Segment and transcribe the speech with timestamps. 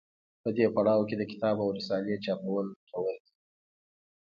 [0.41, 3.29] په دې پړاو کې د کتاب او رسالې چاپول ګټور دي.